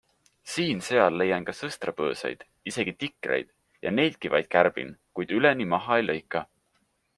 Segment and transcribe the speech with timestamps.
[0.51, 3.53] Siin-seal leian ka sõstrapõõsaid, isegi tikreid
[3.87, 6.47] ja neidki vaid kärbin, kuid üleni maha ei lõika.